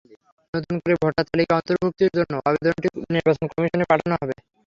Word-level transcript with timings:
নতুন 0.53 0.75
করে 0.81 0.93
ভোটার 1.01 1.25
তালিকায় 1.29 1.57
অন্তর্ভুক্তির 1.59 2.11
জন্য 2.17 2.33
আবেদনটি 2.41 2.87
নির্বাচন 3.13 3.45
কমিশনে 3.51 3.85
পাঠানো 3.91 4.15
হবে। 4.21 4.35